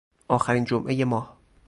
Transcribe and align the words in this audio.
آخرین 0.27 0.63
جمعهی 0.65 1.03
ماه 1.03 1.37